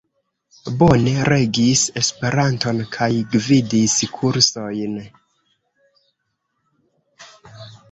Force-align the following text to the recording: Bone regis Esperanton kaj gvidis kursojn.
Bone 0.77 1.11
regis 1.29 1.83
Esperanton 2.01 2.81
kaj 2.97 3.09
gvidis 3.35 3.99
kursojn. 4.17 4.99